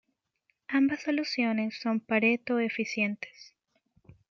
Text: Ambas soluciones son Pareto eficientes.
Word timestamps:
Ambas 0.67 1.03
soluciones 1.03 1.77
son 1.79 1.99
Pareto 1.99 2.57
eficientes. 2.57 3.53